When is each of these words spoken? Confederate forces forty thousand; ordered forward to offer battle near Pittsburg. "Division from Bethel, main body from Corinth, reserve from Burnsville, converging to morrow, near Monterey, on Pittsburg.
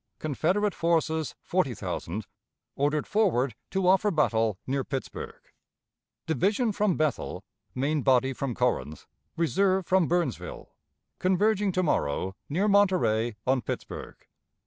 Confederate 0.17 0.73
forces 0.73 1.35
forty 1.43 1.75
thousand; 1.75 2.25
ordered 2.75 3.05
forward 3.05 3.53
to 3.69 3.87
offer 3.87 4.09
battle 4.09 4.57
near 4.65 4.83
Pittsburg. 4.83 5.35
"Division 6.25 6.71
from 6.71 6.97
Bethel, 6.97 7.43
main 7.75 8.01
body 8.01 8.33
from 8.33 8.55
Corinth, 8.55 9.05
reserve 9.37 9.85
from 9.85 10.07
Burnsville, 10.07 10.71
converging 11.19 11.71
to 11.73 11.83
morrow, 11.83 12.35
near 12.49 12.67
Monterey, 12.67 13.35
on 13.45 13.61
Pittsburg. 13.61 14.25